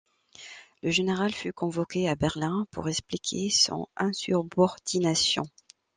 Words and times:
Le 0.81 0.89
général 0.89 1.31
fut 1.31 1.53
convoqué 1.53 2.09
à 2.09 2.15
Berlin 2.15 2.65
pour 2.71 2.89
expliquer 2.89 3.51
son 3.51 3.87
insurbordinnation. 3.95 5.43